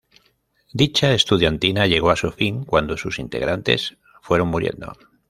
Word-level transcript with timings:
Dicha 0.73 1.11
estudiantina 1.13 1.85
llegó 1.85 2.09
a 2.09 2.15
su 2.15 2.31
fin 2.31 2.63
cuando 2.63 2.97
sus 2.97 3.19
integrantes 3.19 3.99
fueron 4.23 4.47
muriendo. 4.47 4.93